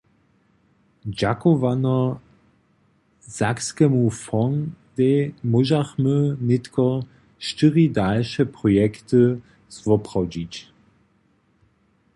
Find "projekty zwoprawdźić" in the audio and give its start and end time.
8.57-10.53